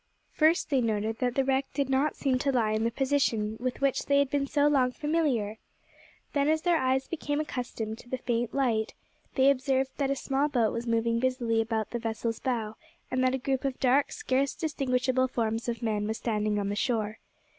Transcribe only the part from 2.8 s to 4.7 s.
the position, with which they had been so